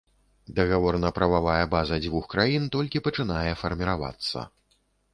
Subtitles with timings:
[0.59, 4.51] Дагаворна-прававая база дзвюх краін толькі пачынае фарміравацца.